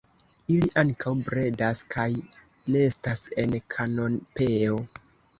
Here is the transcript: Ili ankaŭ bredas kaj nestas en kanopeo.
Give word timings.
Ili 0.53 0.67
ankaŭ 0.81 1.11
bredas 1.25 1.81
kaj 1.95 2.05
nestas 2.75 3.21
en 3.43 3.53
kanopeo. 3.75 4.79